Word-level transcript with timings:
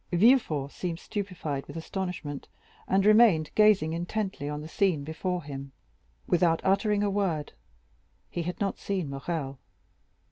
Villefort 0.11 0.71
seemed 0.71 0.97
stupefied 0.99 1.67
with 1.67 1.77
astonishment, 1.77 2.47
and 2.87 3.05
remained 3.05 3.51
gazing 3.53 3.93
intently 3.93 4.49
on 4.49 4.61
the 4.61 4.67
scene 4.67 5.03
before 5.03 5.43
him 5.43 5.73
without 6.25 6.59
uttering 6.63 7.03
a 7.03 7.09
word. 7.11 7.53
He 8.27 8.41
had 8.41 8.59
not 8.59 8.79
seen 8.79 9.11
Morrel. 9.11 9.59